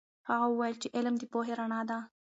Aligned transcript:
هغه 0.29 0.45
وویل 0.49 0.75
چې 0.81 0.87
علم 0.97 1.15
د 1.19 1.23
پوهې 1.31 1.53
رڼا 1.59 1.81
ده. 1.89 1.99